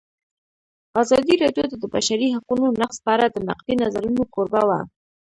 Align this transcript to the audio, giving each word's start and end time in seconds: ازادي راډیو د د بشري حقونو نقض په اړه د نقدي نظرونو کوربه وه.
ازادي 1.01 1.35
راډیو 1.43 1.65
د 1.69 1.73
د 1.81 1.85
بشري 1.95 2.27
حقونو 2.35 2.65
نقض 2.81 2.97
په 3.05 3.09
اړه 3.15 3.25
د 3.29 3.37
نقدي 3.49 3.75
نظرونو 3.83 4.21
کوربه 4.33 4.61
وه. 4.67 4.79